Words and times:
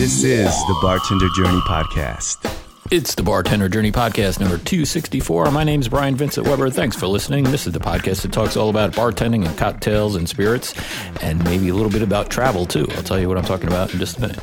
This 0.00 0.24
is 0.24 0.48
the 0.66 0.78
Bartender 0.80 1.28
Journey 1.36 1.60
Podcast. 1.60 2.50
It's 2.90 3.14
the 3.14 3.22
Bartender 3.22 3.68
Journey 3.68 3.92
Podcast 3.92 4.40
number 4.40 4.56
264. 4.56 5.50
My 5.50 5.62
name 5.62 5.80
is 5.80 5.90
Brian 5.90 6.16
Vincent 6.16 6.46
Weber. 6.46 6.70
Thanks 6.70 6.96
for 6.96 7.06
listening. 7.06 7.44
This 7.44 7.66
is 7.66 7.74
the 7.74 7.80
podcast 7.80 8.22
that 8.22 8.32
talks 8.32 8.56
all 8.56 8.70
about 8.70 8.92
bartending 8.92 9.46
and 9.46 9.58
cocktails 9.58 10.16
and 10.16 10.26
spirits 10.26 10.72
and 11.20 11.44
maybe 11.44 11.68
a 11.68 11.74
little 11.74 11.92
bit 11.92 12.00
about 12.00 12.30
travel 12.30 12.64
too. 12.64 12.86
I'll 12.92 13.02
tell 13.02 13.20
you 13.20 13.28
what 13.28 13.36
I'm 13.36 13.44
talking 13.44 13.66
about 13.66 13.92
in 13.92 13.98
just 13.98 14.16
a 14.16 14.22
minute. 14.22 14.38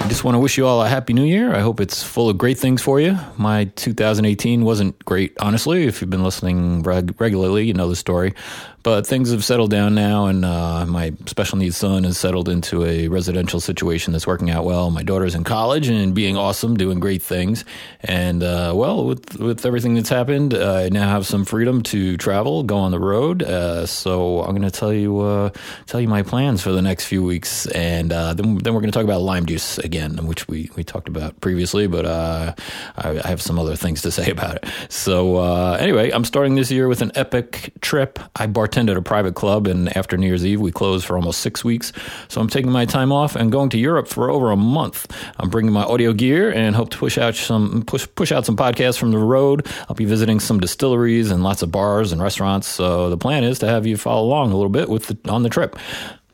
I 0.00 0.08
just 0.08 0.24
want 0.24 0.34
to 0.34 0.40
wish 0.40 0.58
you 0.58 0.66
all 0.66 0.82
a 0.82 0.88
happy 0.88 1.12
new 1.12 1.24
year. 1.24 1.54
I 1.54 1.60
hope 1.60 1.80
it's 1.80 2.02
full 2.02 2.28
of 2.28 2.36
great 2.36 2.58
things 2.58 2.82
for 2.82 3.00
you. 3.00 3.16
My 3.38 3.66
2018 3.76 4.64
wasn't 4.64 5.02
great, 5.04 5.36
honestly. 5.38 5.86
If 5.86 6.00
you've 6.00 6.10
been 6.10 6.24
listening 6.24 6.82
reg- 6.82 7.18
regularly, 7.20 7.64
you 7.64 7.74
know 7.74 7.88
the 7.88 7.96
story. 7.96 8.34
But 8.86 9.04
things 9.04 9.32
have 9.32 9.44
settled 9.44 9.72
down 9.72 9.96
now, 9.96 10.26
and 10.26 10.44
uh, 10.44 10.86
my 10.86 11.12
special 11.26 11.58
needs 11.58 11.76
son 11.76 12.04
has 12.04 12.16
settled 12.16 12.48
into 12.48 12.84
a 12.84 13.08
residential 13.08 13.58
situation 13.58 14.12
that's 14.12 14.28
working 14.28 14.48
out 14.48 14.64
well. 14.64 14.92
My 14.92 15.02
daughter's 15.02 15.34
in 15.34 15.42
college 15.42 15.88
and 15.88 16.14
being 16.14 16.36
awesome, 16.36 16.76
doing 16.76 17.00
great 17.00 17.20
things. 17.20 17.64
And 18.02 18.44
uh, 18.44 18.74
well, 18.76 19.04
with 19.04 19.40
with 19.40 19.66
everything 19.66 19.94
that's 19.94 20.08
happened, 20.08 20.54
I 20.54 20.88
now 20.88 21.08
have 21.08 21.26
some 21.26 21.44
freedom 21.44 21.82
to 21.82 22.16
travel, 22.16 22.62
go 22.62 22.76
on 22.76 22.92
the 22.92 23.00
road. 23.00 23.42
Uh, 23.42 23.86
so 23.86 24.42
I'm 24.42 24.50
going 24.50 24.62
to 24.62 24.70
tell 24.70 24.92
you 24.92 25.18
uh, 25.18 25.50
tell 25.86 26.00
you 26.00 26.06
my 26.06 26.22
plans 26.22 26.62
for 26.62 26.70
the 26.70 26.80
next 26.80 27.06
few 27.06 27.24
weeks, 27.24 27.66
and 27.66 28.12
uh, 28.12 28.34
then 28.34 28.58
then 28.58 28.72
we're 28.72 28.82
going 28.82 28.92
to 28.92 28.96
talk 28.96 29.02
about 29.02 29.20
lime 29.20 29.46
juice 29.46 29.78
again, 29.78 30.28
which 30.28 30.46
we 30.46 30.70
we 30.76 30.84
talked 30.84 31.08
about 31.08 31.40
previously. 31.40 31.88
But 31.88 32.06
uh, 32.06 32.54
I, 32.98 33.18
I, 33.18 33.26
have 33.26 33.42
some 33.42 33.58
other 33.58 33.74
things 33.74 34.02
to 34.02 34.12
say 34.12 34.30
about 34.36 34.58
it. 34.58 34.66
So 34.90 35.42
anyway, 35.74 36.12
I'm 36.12 36.24
starting 36.24 36.54
this 36.54 36.70
year 36.70 36.86
with 36.86 37.02
an 37.02 37.10
epic 37.16 37.72
trip. 37.80 38.20
I 38.36 38.46
bartended 38.46 38.75
attended 38.76 38.98
a 38.98 39.00
private 39.00 39.34
club, 39.34 39.66
and 39.66 39.96
after 39.96 40.18
New 40.18 40.26
Year's 40.26 40.44
Eve, 40.44 40.60
we 40.60 40.70
closed 40.70 41.06
for 41.06 41.16
almost 41.16 41.40
six 41.40 41.64
weeks. 41.64 41.94
So 42.28 42.42
I'm 42.42 42.48
taking 42.48 42.70
my 42.70 42.84
time 42.84 43.10
off 43.10 43.34
and 43.34 43.50
going 43.50 43.70
to 43.70 43.78
Europe 43.78 44.06
for 44.06 44.30
over 44.30 44.50
a 44.50 44.56
month. 44.56 45.10
I'm 45.38 45.48
bringing 45.48 45.72
my 45.72 45.82
audio 45.82 46.12
gear 46.12 46.52
and 46.52 46.76
hope 46.76 46.90
to 46.90 46.98
push 46.98 47.16
out 47.16 47.34
some 47.36 47.84
push 47.84 48.06
push 48.16 48.32
out 48.32 48.44
some 48.44 48.54
podcasts 48.54 48.98
from 48.98 49.12
the 49.12 49.18
road. 49.18 49.66
I'll 49.88 49.96
be 49.96 50.04
visiting 50.04 50.40
some 50.40 50.60
distilleries 50.60 51.30
and 51.30 51.42
lots 51.42 51.62
of 51.62 51.72
bars 51.72 52.12
and 52.12 52.22
restaurants. 52.22 52.68
So 52.68 53.08
the 53.08 53.16
plan 53.16 53.44
is 53.44 53.58
to 53.60 53.66
have 53.66 53.86
you 53.86 53.96
follow 53.96 54.26
along 54.26 54.52
a 54.52 54.56
little 54.56 54.68
bit 54.68 54.90
with 54.90 55.06
the, 55.06 55.32
on 55.32 55.42
the 55.42 55.48
trip. 55.48 55.78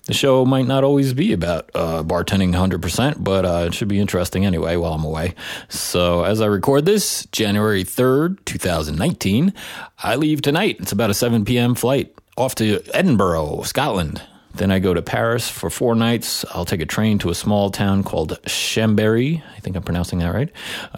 The 0.07 0.15
show 0.15 0.45
might 0.45 0.67
not 0.67 0.83
always 0.83 1.15
be 1.15 1.33
about 1.33 1.71
uh, 1.77 2.03
bartending 2.03 2.53
100%, 2.53 3.23
but 3.23 3.45
uh, 3.45 3.67
it 3.69 3.75
should 3.75 3.87
be 3.87 4.01
interesting 4.01 4.45
anyway 4.45 4.75
while 4.75 4.95
I'm 4.95 5.05
away. 5.05 5.37
So, 5.69 6.25
as 6.25 6.41
I 6.41 6.47
record 6.47 6.87
this, 6.87 7.25
January 7.27 7.85
3rd, 7.85 8.45
2019, 8.45 9.55
I 10.03 10.17
leave 10.17 10.43
tonight. 10.43 10.79
It's 10.81 10.91
about 10.91 11.11
a 11.11 11.15
7 11.15 11.45
p.m. 11.45 11.77
flight 11.77 12.13
off 12.37 12.55
to 12.57 12.81
Edinburgh, 12.95 13.63
Scotland. 13.65 14.23
Then 14.55 14.71
I 14.71 14.81
go 14.81 14.93
to 14.93 15.01
Paris 15.01 15.49
for 15.49 15.71
four 15.71 15.95
nights. 15.95 16.45
I'll 16.51 16.67
take 16.67 16.83
a 16.83 16.87
train 16.87 17.19
to 17.21 17.31
a 17.31 17.35
small 17.35 17.71
town 17.71 18.05
called 18.05 18.39
Chambéry. 18.43 19.43
I 19.57 19.61
think 19.61 19.77
I'm 19.77 19.83
pronouncing 19.83 20.19
that 20.19 20.35
right. 20.35 20.51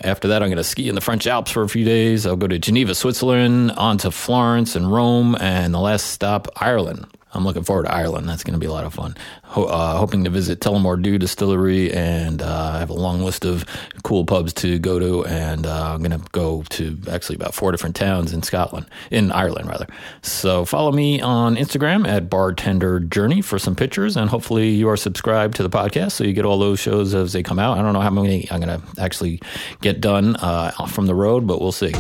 After 0.03 0.29
that, 0.29 0.43
I'm 0.43 0.49
going 0.49 0.57
to 0.57 0.65
ski 0.65 0.89
in 0.89 0.97
the 0.97 1.01
French 1.01 1.27
Alps 1.27 1.53
for 1.53 1.63
a 1.63 1.69
few 1.69 1.85
days. 1.85 2.27
I'll 2.27 2.35
go 2.35 2.49
to 2.49 2.59
Geneva, 2.59 2.95
Switzerland, 2.97 3.71
on 3.73 3.99
to 3.99 4.11
Florence 4.11 4.75
and 4.75 4.93
Rome, 4.93 5.37
and 5.39 5.73
the 5.73 5.79
last 5.79 6.07
stop, 6.09 6.49
Ireland. 6.57 7.07
I'm 7.35 7.45
looking 7.45 7.65
forward 7.65 7.85
to 7.85 7.93
Ireland. 7.93 8.29
That's 8.29 8.45
going 8.45 8.55
to 8.55 8.59
be 8.61 8.67
a 8.67 8.73
lot 8.73 8.85
of 8.85 8.95
fun. 8.95 9.17
Ho- 9.43 9.65
uh, 9.65 9.97
hoping 9.97 10.25
to 10.25 10.31
visit 10.31 10.61
Tullamore 10.61 11.01
Dew 11.03 11.19
Distillery, 11.19 11.93
and 11.93 12.41
uh, 12.41 12.73
I 12.75 12.79
have 12.79 12.91
a 12.91 12.95
long 12.95 13.23
list 13.23 13.45
of 13.45 13.65
cool 14.03 14.25
pubs 14.25 14.53
to 14.55 14.79
go 14.79 14.99
to. 14.99 15.25
And 15.27 15.67
uh, 15.67 15.93
I'm 15.95 16.03
going 16.03 16.19
to 16.19 16.25
go 16.33 16.63
to 16.71 16.99
actually 17.11 17.37
about 17.37 17.55
four 17.55 17.71
different 17.73 17.97
towns 17.97 18.33
in 18.33 18.43
Scotland, 18.43 18.87
in 19.11 19.33
Ireland 19.33 19.69
rather. 19.69 19.87
So 20.23 20.65
follow 20.65 20.93
me 20.93 21.21
on 21.21 21.57
Instagram 21.57 22.07
at 22.07 22.31
Bartender 22.31 23.01
Journey 23.01 23.43
for 23.43 23.59
some 23.59 23.75
pictures, 23.75 24.17
and 24.17 24.31
hopefully 24.31 24.71
you 24.71 24.89
are 24.89 24.97
subscribed 24.97 25.57
to 25.57 25.63
the 25.63 25.71
podcast 25.71 26.13
so 26.13 26.25
you 26.25 26.33
get 26.33 26.45
all 26.45 26.59
those 26.59 26.79
shows 26.79 27.15
as 27.15 27.33
they 27.33 27.43
come 27.43 27.59
out. 27.59 27.79
I 27.79 27.83
don't 27.83 27.93
know 27.93 28.01
how 28.01 28.11
many 28.11 28.49
I'm 28.51 28.61
going 28.61 28.81
to 28.81 29.01
actually 29.01 29.41
get 29.81 30.01
done 30.01 30.37
uh, 30.37 30.71
from 30.89 31.07
the 31.07 31.15
road, 31.15 31.47
but 31.47 31.61
we'll 31.61 31.73
see. 31.73 31.93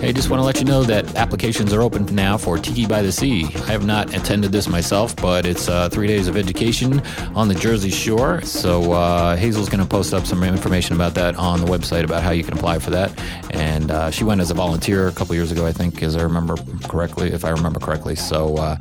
Hey, 0.00 0.12
just 0.12 0.30
want 0.30 0.40
to 0.40 0.44
let 0.44 0.60
you 0.60 0.64
know 0.64 0.84
that 0.84 1.16
applications 1.16 1.72
are 1.72 1.82
open 1.82 2.06
now 2.14 2.36
for 2.36 2.56
Tiki 2.56 2.86
by 2.86 3.02
the 3.02 3.10
Sea. 3.10 3.46
I 3.46 3.72
have 3.72 3.84
not 3.84 4.14
attended 4.14 4.47
this 4.52 4.68
myself, 4.68 5.14
but 5.16 5.46
it's 5.46 5.68
uh, 5.68 5.88
three 5.88 6.06
days 6.06 6.28
of 6.28 6.36
education 6.36 7.00
on 7.34 7.48
the 7.48 7.54
Jersey 7.54 7.90
Shore. 7.90 8.40
So 8.42 8.92
uh, 8.92 9.36
Hazel's 9.36 9.68
going 9.68 9.82
to 9.82 9.88
post 9.88 10.14
up 10.14 10.26
some 10.26 10.42
information 10.42 10.94
about 10.96 11.14
that 11.14 11.36
on 11.36 11.60
the 11.60 11.66
website 11.66 12.04
about 12.04 12.22
how 12.22 12.30
you 12.30 12.44
can 12.44 12.54
apply 12.56 12.78
for 12.78 12.90
that. 12.90 13.18
And 13.50 13.90
uh, 13.90 14.10
she 14.10 14.24
went 14.24 14.40
as 14.40 14.50
a 14.50 14.54
volunteer 14.54 15.08
a 15.08 15.12
couple 15.12 15.34
years 15.34 15.52
ago, 15.52 15.66
I 15.66 15.72
think, 15.72 16.02
as 16.02 16.16
I 16.16 16.22
remember 16.22 16.56
correctly, 16.84 17.30
if 17.30 17.44
I 17.44 17.50
remember 17.50 17.80
correctly. 17.80 18.16
So 18.16 18.56
uh, 18.56 18.76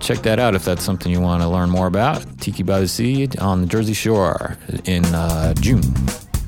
check 0.00 0.18
that 0.18 0.38
out 0.38 0.54
if 0.54 0.64
that's 0.64 0.84
something 0.84 1.10
you 1.12 1.20
want 1.20 1.42
to 1.42 1.48
learn 1.48 1.70
more 1.70 1.86
about. 1.86 2.24
Tiki 2.40 2.62
by 2.62 2.80
the 2.80 2.88
Sea 2.88 3.28
on 3.38 3.62
the 3.62 3.66
Jersey 3.66 3.94
Shore 3.94 4.56
in 4.84 5.04
uh, 5.06 5.54
June. 5.54 5.82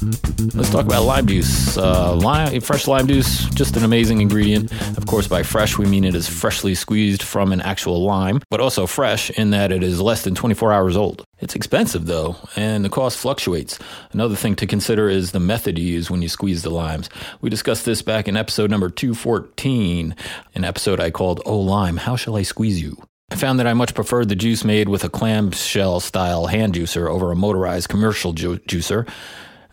Let's 0.00 0.70
talk 0.70 0.84
about 0.84 1.04
lime 1.04 1.26
juice. 1.26 1.76
Uh, 1.76 2.14
lime, 2.14 2.60
fresh 2.60 2.86
lime 2.86 3.08
juice, 3.08 3.46
just 3.50 3.76
an 3.76 3.84
amazing 3.84 4.20
ingredient. 4.20 4.70
Of 4.96 5.06
course, 5.06 5.26
by 5.26 5.42
fresh, 5.42 5.76
we 5.76 5.86
mean 5.86 6.04
it 6.04 6.14
is 6.14 6.28
freshly 6.28 6.76
squeezed 6.76 7.20
from 7.22 7.52
an 7.52 7.60
actual 7.60 8.04
lime, 8.04 8.40
but 8.48 8.60
also 8.60 8.86
fresh 8.86 9.30
in 9.30 9.50
that 9.50 9.72
it 9.72 9.82
is 9.82 10.00
less 10.00 10.22
than 10.22 10.36
24 10.36 10.72
hours 10.72 10.96
old. 10.96 11.24
It's 11.40 11.56
expensive 11.56 12.06
though, 12.06 12.36
and 12.54 12.84
the 12.84 12.88
cost 12.88 13.18
fluctuates. 13.18 13.78
Another 14.12 14.36
thing 14.36 14.54
to 14.56 14.66
consider 14.68 15.08
is 15.08 15.32
the 15.32 15.40
method 15.40 15.78
you 15.78 15.86
use 15.86 16.10
when 16.10 16.22
you 16.22 16.28
squeeze 16.28 16.62
the 16.62 16.70
limes. 16.70 17.10
We 17.40 17.50
discussed 17.50 17.84
this 17.84 18.00
back 18.02 18.28
in 18.28 18.36
episode 18.36 18.70
number 18.70 18.90
214, 18.90 20.14
an 20.54 20.64
episode 20.64 21.00
I 21.00 21.10
called 21.10 21.40
Oh 21.44 21.58
Lime, 21.58 21.96
How 21.96 22.14
Shall 22.14 22.36
I 22.36 22.42
Squeeze 22.42 22.80
You? 22.80 23.02
I 23.30 23.36
found 23.36 23.58
that 23.58 23.66
I 23.66 23.74
much 23.74 23.94
preferred 23.94 24.28
the 24.28 24.36
juice 24.36 24.64
made 24.64 24.88
with 24.88 25.04
a 25.04 25.10
clamshell 25.10 26.00
style 26.00 26.46
hand 26.46 26.74
juicer 26.74 27.10
over 27.10 27.30
a 27.32 27.36
motorized 27.36 27.88
commercial 27.88 28.32
ju- 28.32 28.58
juicer. 28.60 29.06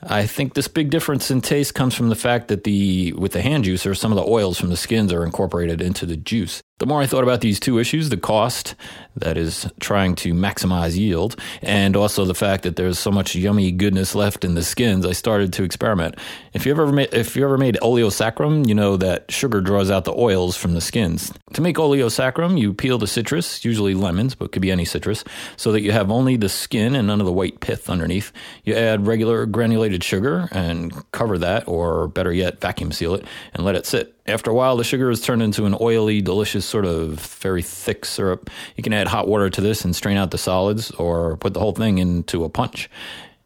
I 0.04 0.26
think 0.26 0.54
this 0.54 0.68
big 0.68 0.90
difference 0.90 1.32
in 1.32 1.42
taste 1.42 1.74
comes 1.74 1.96
from 1.96 2.10
the 2.10 2.16
fact 2.16 2.48
that 2.50 2.64
the 2.64 3.14
with 3.14 3.32
the 3.32 3.42
hand 3.42 3.66
juicer, 3.66 3.96
some 3.98 4.12
of 4.12 4.18
the 4.18 4.30
oils 4.30 4.60
from 4.60 4.70
the 4.70 4.78
skins 4.78 5.12
are 5.12 5.26
incorporated 5.26 5.82
into 5.82 6.06
the 6.06 6.18
juice. 6.18 6.62
The 6.78 6.86
more 6.86 7.02
I 7.02 7.06
thought 7.06 7.24
about 7.24 7.40
these 7.40 7.58
two 7.58 7.80
issues, 7.80 8.10
the 8.10 8.18
cost, 8.18 8.76
that 9.16 9.38
is 9.38 9.66
trying 9.80 10.14
to 10.16 10.34
maximize 10.34 10.98
yield, 10.98 11.38
and 11.62 11.96
also 11.96 12.26
the 12.26 12.36
fact 12.36 12.64
that 12.64 12.76
there's 12.76 13.00
so 13.00 13.12
much 13.12 13.34
yummy 13.34 13.72
goodness 13.72 14.14
left 14.14 14.44
in 14.44 14.56
the 14.56 14.62
skins, 14.62 15.06
I 15.06 15.14
started 15.14 15.54
to 15.54 15.64
experiment. 15.64 16.16
If 16.52 16.66
you 16.66 16.74
ever 16.74 16.92
made, 16.92 17.14
if 17.14 17.38
you 17.38 17.46
ever 17.46 17.58
made 17.58 17.78
oleosaccharum, 17.82 18.68
you 18.68 18.76
know 18.76 18.98
that 18.98 19.32
sugar 19.32 19.62
draws 19.62 19.90
out 19.90 20.04
the 20.04 20.14
oils 20.14 20.58
from 20.58 20.74
the 20.74 20.82
skins. 20.82 21.32
To 21.54 21.62
make 21.62 21.78
oleosaccharum, 21.78 22.60
you 22.60 22.74
peel 22.74 22.98
the 22.98 23.08
citrus, 23.08 23.64
usually 23.64 23.94
lemons, 23.94 24.36
but 24.36 24.52
could 24.52 24.62
be 24.62 24.72
any 24.72 24.84
citrus, 24.84 25.24
so 25.56 25.72
that 25.72 25.82
you 25.82 25.94
have 25.94 26.12
only 26.12 26.36
the 26.36 26.50
skin 26.50 26.94
and 26.94 27.08
none 27.08 27.22
of 27.22 27.26
the 27.26 27.32
white 27.32 27.62
pith 27.62 27.90
underneath. 27.90 28.34
You 28.66 28.76
add 28.76 29.08
regular 29.08 29.46
granulated 29.46 30.04
sugar 30.04 30.50
and 30.52 31.10
cover 31.14 31.38
that, 31.38 31.70
or 31.70 32.10
better 32.10 32.34
yet, 32.34 32.60
vacuum 32.60 32.92
seal 32.92 33.16
it 33.16 33.24
and 33.54 33.64
let 33.64 33.76
it 33.76 33.86
sit. 33.86 34.15
After 34.28 34.50
a 34.50 34.56
while, 34.56 34.76
the 34.76 34.84
sugar 34.84 35.12
is 35.12 35.22
turned 35.22 35.44
into 35.44 35.66
an 35.66 35.76
oily, 35.80 36.20
delicious, 36.20 36.66
sort 36.66 36.86
of 36.86 37.20
very 37.20 37.62
thick 37.62 38.06
syrup. 38.06 38.50
You 38.76 38.82
can 38.84 38.92
add 38.92 39.08
hot 39.08 39.28
water 39.28 39.52
to 39.52 39.62
this 39.62 39.86
and 39.86 39.96
strain 39.96 40.18
out 40.18 40.32
the 40.32 40.40
solids, 40.40 40.90
or 40.92 41.38
put 41.38 41.54
the 41.54 41.60
whole 41.60 41.74
thing 41.74 42.00
into 42.00 42.44
a 42.44 42.50
punch. 42.50 42.90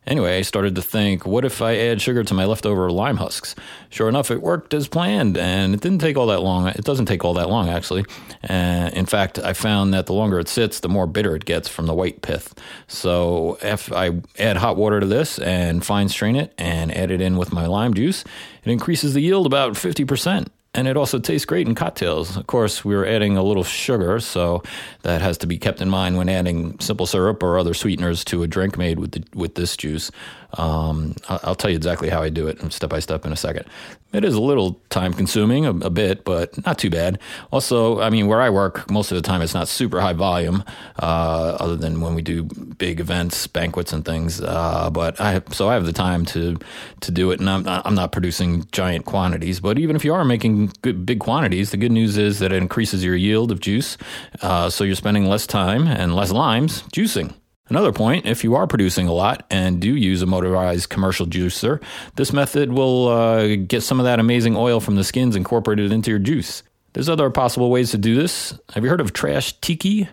Anyway, 0.07 0.37
I 0.37 0.41
started 0.41 0.75
to 0.75 0.81
think, 0.81 1.25
what 1.25 1.43
if 1.43 1.61
I 1.61 1.75
add 1.75 2.01
sugar 2.01 2.23
to 2.23 2.33
my 2.33 2.45
leftover 2.45 2.89
lime 2.89 3.17
husks? 3.17 3.55
Sure 3.89 4.07
enough, 4.07 4.31
it 4.31 4.41
worked 4.41 4.73
as 4.73 4.87
planned, 4.87 5.37
and 5.37 5.73
it 5.73 5.81
didn't 5.81 5.99
take 5.99 6.15
all 6.15 6.27
that 6.27 6.41
long. 6.41 6.67
It 6.67 6.85
doesn't 6.85 7.07
take 7.07 7.25
all 7.25 7.33
that 7.33 7.49
long, 7.49 7.67
actually. 7.67 8.05
Uh, 8.49 8.89
in 8.93 9.05
fact, 9.05 9.37
I 9.37 9.51
found 9.51 9.93
that 9.93 10.05
the 10.05 10.13
longer 10.13 10.39
it 10.39 10.47
sits, 10.47 10.79
the 10.79 10.89
more 10.89 11.05
bitter 11.05 11.35
it 11.35 11.43
gets 11.43 11.67
from 11.67 11.87
the 11.87 11.93
white 11.93 12.21
pith. 12.21 12.55
So 12.87 13.59
if 13.61 13.91
I 13.91 14.21
add 14.39 14.55
hot 14.55 14.77
water 14.77 15.01
to 15.01 15.05
this 15.05 15.37
and 15.39 15.85
fine 15.85 16.07
strain 16.07 16.37
it 16.37 16.53
and 16.57 16.95
add 16.95 17.11
it 17.11 17.19
in 17.19 17.37
with 17.37 17.51
my 17.51 17.67
lime 17.67 17.93
juice, 17.93 18.23
it 18.63 18.71
increases 18.71 19.13
the 19.13 19.21
yield 19.21 19.45
about 19.45 19.73
50% 19.73 20.47
and 20.73 20.87
it 20.87 20.95
also 20.95 21.17
tastes 21.19 21.45
great 21.45 21.67
in 21.67 21.75
cocktails. 21.75 22.37
Of 22.37 22.47
course, 22.47 22.85
we 22.85 22.95
are 22.95 23.05
adding 23.05 23.37
a 23.37 23.43
little 23.43 23.63
sugar, 23.63 24.19
so 24.19 24.61
that 25.01 25.21
has 25.21 25.37
to 25.39 25.47
be 25.47 25.57
kept 25.57 25.81
in 25.81 25.89
mind 25.89 26.17
when 26.17 26.29
adding 26.29 26.79
simple 26.79 27.07
syrup 27.07 27.41
or 27.41 27.57
other 27.57 27.73
sweeteners 27.73 28.23
to 28.25 28.43
a 28.43 28.47
drink 28.47 28.77
made 28.77 28.99
with 28.99 29.11
the, 29.11 29.23
with 29.33 29.55
this 29.55 29.75
juice. 29.75 30.11
Um, 30.57 31.15
I'll 31.27 31.55
tell 31.55 31.69
you 31.69 31.75
exactly 31.75 32.09
how 32.09 32.23
I 32.23 32.29
do 32.29 32.47
it 32.47 32.73
step 32.73 32.89
by 32.89 32.99
step 32.99 33.25
in 33.25 33.31
a 33.31 33.35
second. 33.35 33.65
It 34.11 34.25
is 34.25 34.33
a 34.33 34.41
little 34.41 34.81
time 34.89 35.13
consuming, 35.13 35.67
a, 35.67 35.69
a, 35.69 35.89
bit, 35.91 36.25
but 36.25 36.65
not 36.65 36.79
too 36.79 36.89
bad. 36.89 37.19
Also, 37.51 38.01
I 38.01 38.09
mean, 38.09 38.25
where 38.25 38.41
I 38.41 38.49
work, 38.49 38.89
most 38.89 39.11
of 39.11 39.15
the 39.15 39.21
time 39.21 39.43
it's 39.43 39.53
not 39.53 39.67
super 39.67 40.01
high 40.01 40.13
volume, 40.13 40.63
uh, 40.97 41.57
other 41.59 41.75
than 41.75 42.01
when 42.01 42.15
we 42.15 42.23
do 42.23 42.43
big 42.43 42.99
events, 42.99 43.45
banquets, 43.45 43.93
and 43.93 44.03
things. 44.03 44.41
Uh, 44.41 44.89
but 44.89 45.21
I 45.21 45.43
so 45.51 45.69
I 45.69 45.75
have 45.75 45.85
the 45.85 45.93
time 45.93 46.25
to 46.27 46.57
to 47.01 47.11
do 47.11 47.29
it, 47.29 47.39
and 47.39 47.47
I'm 47.47 47.61
not, 47.61 47.85
I'm 47.85 47.93
not 47.93 48.11
producing 48.11 48.65
giant 48.71 49.05
quantities. 49.05 49.59
But 49.59 49.77
even 49.77 49.95
if 49.95 50.03
you 50.03 50.15
are 50.15 50.25
making 50.25 50.58
good, 50.67 51.05
big 51.05 51.19
quantities, 51.19 51.71
the 51.71 51.77
good 51.77 51.91
news 51.91 52.17
is 52.17 52.39
that 52.39 52.51
it 52.51 52.61
increases 52.61 53.03
your 53.03 53.15
yield 53.15 53.51
of 53.51 53.59
juice, 53.59 53.97
uh, 54.41 54.69
so 54.69 54.83
you're 54.83 54.95
spending 54.95 55.25
less 55.25 55.47
time 55.47 55.87
and 55.87 56.15
less 56.15 56.31
limes 56.31 56.83
juicing. 56.93 57.33
Another 57.69 57.91
point, 57.91 58.25
if 58.25 58.43
you 58.43 58.55
are 58.55 58.65
producing 58.65 59.07
a 59.07 59.13
lot 59.13 59.45
and 59.51 59.79
do 59.79 59.95
use 59.95 60.23
a 60.23 60.25
motorized 60.25 60.89
commercial 60.89 61.27
juicer, 61.27 61.81
this 62.15 62.33
method 62.33 62.71
will 62.71 63.07
uh, 63.07 63.55
get 63.57 63.83
some 63.83 63.99
of 63.99 64.05
that 64.05 64.19
amazing 64.19 64.55
oil 64.55 64.79
from 64.79 64.95
the 64.95 65.03
skins 65.03 65.35
incorporated 65.35 65.91
into 65.91 66.09
your 66.09 66.19
juice. 66.19 66.63
There's 66.93 67.09
other 67.09 67.29
possible 67.29 67.69
ways 67.69 67.91
to 67.91 67.99
do 67.99 68.15
this. 68.15 68.57
Have 68.73 68.83
you 68.83 68.89
heard 68.89 69.01
of 69.01 69.13
Trash 69.13 69.53
Tiki? 69.61 70.09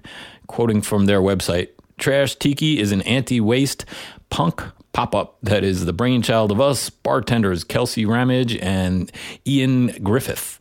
Quoting 0.49 0.83
from 0.83 1.07
their 1.07 1.21
website, 1.21 1.71
Trash 1.99 2.37
Tiki 2.37 2.79
is 2.79 2.93
an 2.93 3.01
anti 3.03 3.41
waste 3.41 3.87
punk 4.29 4.63
pop 4.97 5.15
up 5.15 5.37
that 5.43 5.63
is 5.63 5.85
the 5.85 5.93
brainchild 5.93 6.51
of 6.51 6.59
us 6.59 6.89
bartenders 6.89 7.65
Kelsey 7.65 8.07
Ramage 8.07 8.57
and 8.57 9.13
Iain 9.47 9.89
Griffith. 10.03 10.59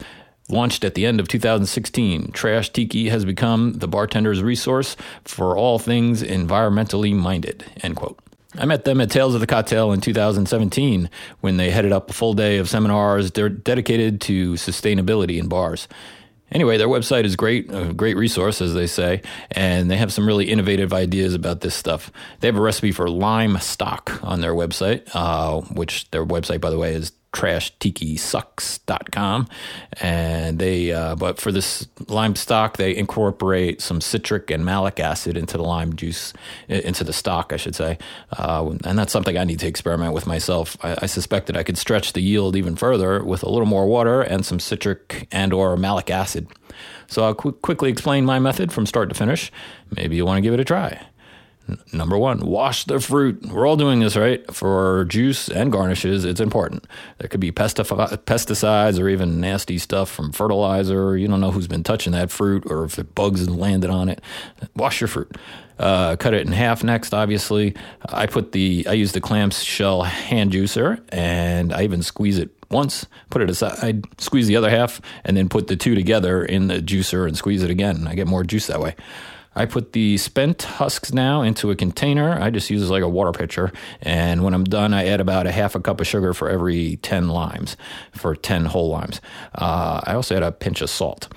Launched 0.50 0.84
at 0.84 0.94
the 0.94 1.06
end 1.06 1.22
of 1.22 1.30
2016, 1.30 2.34
Trash 2.34 2.70
Tiki 2.72 3.08
has 3.08 3.24
become 3.24 3.76
the 3.76 3.88
bartender's 3.88 4.44
resource 4.44 4.98
for 5.24 5.56
all 5.56 5.80
things 5.80 6.22
environmentally 6.22 7.16
minded. 7.16 7.64
End 7.82 7.96
quote. 7.96 8.20
I 8.58 8.66
met 8.66 8.84
them 8.84 9.00
at 9.00 9.10
Tales 9.10 9.36
of 9.36 9.40
the 9.40 9.48
Cocktail 9.48 9.94
in 9.94 10.02
2017 10.02 11.10
when 11.40 11.56
they 11.56 11.70
headed 11.70 11.94
up 11.94 12.10
a 12.10 12.14
full 12.14 12.34
day 12.34 12.58
of 12.58 12.68
seminars 12.68 13.31
dedicated 13.31 14.20
to 14.20 14.56
sustainability 14.56 15.40
in 15.40 15.48
bars. 15.48 15.88
Anyway, 16.56 16.78
their 16.78 16.88
website 16.88 17.25
is 17.25 17.36
great, 17.36 17.69
a 17.69 17.92
great 17.92 18.16
resource, 18.16 18.62
as 18.62 18.74
they 18.74 18.88
say, 18.88 19.22
and 19.52 19.92
they 19.92 19.98
have 19.98 20.13
some 20.13 20.25
really 20.25 20.46
innovative 20.46 20.94
ideas 20.94 21.34
about 21.34 21.60
this 21.60 21.75
stuff. 21.75 22.10
They 22.40 22.48
have 22.48 22.56
a 22.56 22.62
recipe 22.62 22.94
for 22.94 23.10
lime 23.10 23.57
stock 23.60 24.24
on 24.24 24.40
their 24.40 24.54
website, 24.54 25.06
uh, 25.13 25.60
which 25.74 26.10
their 26.12 26.25
website, 26.25 26.62
by 26.62 26.69
the 26.69 26.78
way, 26.78 26.94
is 26.94 27.12
trashtikisucks.com. 27.36 29.48
And 30.02 30.58
they, 30.58 30.92
uh, 30.92 31.14
but 31.16 31.40
for 31.40 31.52
this 31.52 31.88
lime 32.08 32.36
stock, 32.36 32.78
they 32.78 32.96
incorporate 32.96 33.82
some 33.82 34.02
citric 34.02 34.50
and 34.50 34.66
malic 34.66 35.00
acid 35.00 35.38
into 35.38 35.58
the 35.58 35.64
lime 35.64 35.96
juice, 35.96 36.34
into 36.68 37.04
the 37.04 37.14
stock, 37.14 37.54
I 37.54 37.58
should 37.58 37.76
say. 37.76 38.00
Uh, 38.38 38.76
and 38.86 38.98
that's 38.98 39.12
something 39.12 39.38
I 39.38 39.44
need 39.44 39.60
to 39.60 39.68
experiment 39.68 40.14
with 40.14 40.26
myself. 40.26 40.78
I, 40.82 40.96
I 41.02 41.06
suspect 41.08 41.48
that 41.48 41.58
I 41.58 41.64
could 41.64 41.78
stretch 41.78 42.14
the 42.14 42.22
yield 42.22 42.56
even 42.56 42.78
further 42.78 43.22
with 43.24 43.44
a 43.44 43.50
little 43.50 43.68
more 43.68 43.86
water 43.86 44.22
and 44.22 44.46
some 44.46 44.60
citric 44.60 45.28
and 45.31 45.54
or 45.54 45.76
malic 45.76 46.10
acid. 46.10 46.48
So 47.08 47.26
I'll 47.26 47.36
qu- 47.36 47.52
quickly 47.52 47.90
explain 47.90 48.26
my 48.26 48.40
method 48.40 48.72
from 48.72 48.86
start 48.86 49.10
to 49.10 49.16
finish. 49.16 49.52
Maybe 49.96 50.16
you 50.16 50.26
want 50.26 50.38
to 50.38 50.42
give 50.42 50.54
it 50.54 50.60
a 50.60 50.66
try. 50.66 51.06
Number 51.92 52.18
one, 52.18 52.46
wash 52.46 52.86
the 52.86 53.00
fruit. 53.00 53.44
We're 53.48 53.68
all 53.68 53.78
doing 53.78 54.00
this, 54.00 54.16
right? 54.16 54.54
For 54.54 55.06
juice 55.06 55.50
and 55.50 55.72
garnishes, 55.72 56.24
it's 56.24 56.40
important. 56.40 56.86
There 57.18 57.28
could 57.28 57.40
be 57.40 57.52
pesticides 57.52 59.00
or 59.00 59.10
even 59.10 59.40
nasty 59.40 59.80
stuff 59.80 60.12
from 60.12 60.32
fertilizer. 60.32 61.18
You 61.18 61.28
don't 61.28 61.42
know 61.42 61.52
who's 61.52 61.68
been 61.68 61.84
touching 61.84 62.14
that 62.14 62.30
fruit 62.30 62.66
or 62.70 62.84
if 62.84 63.00
it 63.00 63.16
bugs 63.16 63.42
and 63.42 63.58
landed 63.58 63.90
on 63.90 64.10
it. 64.10 64.22
Wash 64.76 65.02
your 65.02 65.08
fruit. 65.08 65.36
Uh, 65.80 66.16
cut 66.18 66.34
it 66.34 66.46
in 66.46 66.54
half 66.54 66.84
next, 66.84 67.14
obviously. 67.14 67.76
I 68.08 68.28
put 68.28 68.52
the, 68.52 68.86
I 68.88 68.94
use 68.94 69.14
the 69.14 69.22
clamshell 69.22 70.04
hand 70.04 70.52
juicer 70.52 71.02
and 71.10 71.74
I 71.74 71.84
even 71.84 72.04
squeeze 72.04 72.38
it 72.38 72.52
once, 72.70 73.06
put 73.30 73.42
it 73.42 73.50
aside, 73.50 73.78
I 73.82 74.02
squeeze 74.18 74.48
the 74.48 74.56
other 74.56 74.70
half, 74.70 75.02
and 75.24 75.38
then 75.38 75.50
put 75.50 75.68
the 75.68 75.76
two 75.76 75.96
together 75.96 76.44
in 76.44 76.68
the 76.68 76.80
juicer 76.80 77.28
and 77.28 77.38
squeeze 77.38 77.64
it 77.64 77.70
again. 77.70 78.08
I 78.08 78.16
get 78.16 78.28
more 78.28 78.44
juice 78.44 78.68
that 78.68 78.80
way. 78.80 78.96
I 79.56 79.66
put 79.66 79.94
the 79.94 80.18
spent 80.18 80.63
husks 80.63 81.13
now 81.13 81.42
into 81.42 81.72
a 81.72 81.75
container. 81.75 82.40
I 82.40 82.50
just 82.50 82.69
use 82.69 82.84
it 82.84 82.92
like 82.92 83.04
a 83.04 83.10
water 83.10 83.31
pitcher. 83.31 83.72
And 84.02 84.44
when 84.44 84.54
I'm 84.54 84.66
done, 84.66 84.94
I 84.94 85.06
add 85.07 85.22
about 85.22 85.48
a 85.48 85.52
half 85.52 85.75
a 85.75 85.80
cup 85.80 86.02
of 86.02 86.07
sugar 86.07 86.34
for 86.34 86.50
every 86.50 86.98
10 86.98 87.30
limes, 87.30 87.78
for 88.12 88.36
10 88.36 88.66
whole 88.66 88.90
limes. 88.90 89.22
Uh, 89.54 90.02
I 90.04 90.13
also 90.13 90.36
add 90.36 90.44
a 90.44 90.52
pinch 90.52 90.81
of 90.81 90.90
salt. 90.90 91.30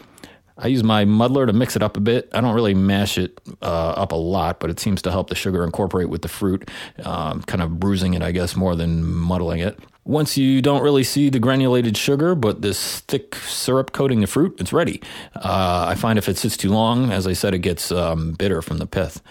I 0.58 0.66
use 0.66 0.82
my 0.82 1.04
muddler 1.04 1.46
to 1.46 1.52
mix 1.52 1.76
it 1.76 1.82
up 1.82 1.96
a 1.96 2.00
bit. 2.00 2.28
I 2.32 2.40
don't 2.40 2.54
really 2.54 2.74
mash 2.74 3.16
it 3.16 3.40
uh, 3.62 3.90
up 3.90 4.12
a 4.12 4.16
lot, 4.16 4.58
but 4.58 4.70
it 4.70 4.80
seems 4.80 5.00
to 5.02 5.10
help 5.10 5.28
the 5.28 5.36
sugar 5.36 5.62
incorporate 5.62 6.08
with 6.08 6.22
the 6.22 6.28
fruit, 6.28 6.68
um, 7.04 7.42
kind 7.42 7.62
of 7.62 7.78
bruising 7.78 8.14
it, 8.14 8.22
I 8.22 8.32
guess, 8.32 8.56
more 8.56 8.74
than 8.74 9.04
muddling 9.04 9.60
it. 9.60 9.78
Once 10.04 10.36
you 10.36 10.60
don't 10.60 10.82
really 10.82 11.04
see 11.04 11.28
the 11.28 11.38
granulated 11.38 11.96
sugar, 11.96 12.34
but 12.34 12.62
this 12.62 13.00
thick 13.00 13.34
syrup 13.36 13.92
coating 13.92 14.20
the 14.20 14.26
fruit, 14.26 14.58
it's 14.58 14.72
ready. 14.72 15.00
Uh, 15.36 15.86
I 15.88 15.94
find 15.94 16.18
if 16.18 16.28
it 16.28 16.38
sits 16.38 16.56
too 16.56 16.70
long, 16.70 17.12
as 17.12 17.26
I 17.26 17.34
said, 17.34 17.54
it 17.54 17.58
gets 17.58 17.92
um, 17.92 18.32
bitter 18.32 18.62
from 18.62 18.78
the 18.78 18.86
pith. 18.86 19.22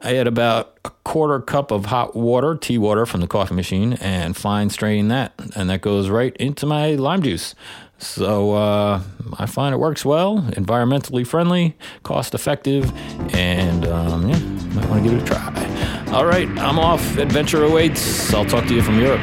I 0.00 0.16
add 0.16 0.26
about 0.26 0.78
a 0.84 0.90
quarter 1.04 1.40
cup 1.40 1.70
of 1.70 1.86
hot 1.86 2.14
water, 2.14 2.56
tea 2.56 2.78
water 2.78 3.04
from 3.04 3.20
the 3.20 3.26
coffee 3.26 3.54
machine, 3.54 3.94
and 3.94 4.36
fine 4.36 4.70
strain 4.70 5.08
that. 5.08 5.32
And 5.56 5.70
that 5.70 5.80
goes 5.80 6.08
right 6.08 6.36
into 6.36 6.66
my 6.66 6.90
lime 6.94 7.22
juice. 7.22 7.54
So 7.98 8.54
uh, 8.54 9.02
I 9.38 9.46
find 9.46 9.74
it 9.74 9.78
works 9.78 10.04
well, 10.04 10.38
environmentally 10.52 11.26
friendly, 11.26 11.76
cost 12.04 12.34
effective, 12.34 12.92
and 13.34 13.86
um, 13.86 14.28
yeah, 14.28 14.38
might 14.74 14.88
want 14.88 15.04
to 15.04 15.10
give 15.10 15.18
it 15.18 15.22
a 15.22 15.26
try. 15.26 16.12
All 16.12 16.24
right, 16.24 16.48
I'm 16.48 16.78
off. 16.78 17.18
Adventure 17.18 17.64
awaits. 17.64 18.32
I'll 18.32 18.44
talk 18.44 18.66
to 18.68 18.74
you 18.74 18.82
from 18.82 18.98
Europe. 19.00 19.20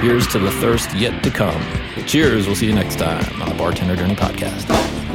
Here's 0.00 0.26
to 0.28 0.38
the 0.38 0.52
thirst 0.52 0.94
yet 0.94 1.24
to 1.24 1.30
come. 1.30 1.60
Cheers. 2.06 2.46
We'll 2.46 2.56
see 2.56 2.66
you 2.66 2.74
next 2.74 2.96
time 2.96 3.42
on 3.42 3.48
the 3.48 3.54
Bartender 3.54 3.96
Journey 3.96 4.14
Podcast. 4.14 5.07